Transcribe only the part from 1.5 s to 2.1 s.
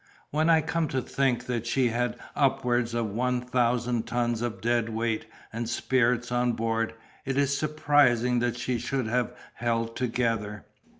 she